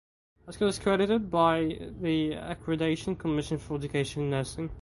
The 0.47 0.53
school 0.53 0.69
is 0.69 0.79
credited 0.79 1.29
by 1.29 1.77
the 2.01 2.31
Accreditation 2.33 3.15
Commission 3.19 3.59
for 3.59 3.75
Education 3.75 4.23
in 4.23 4.29
Nursing. 4.31 4.71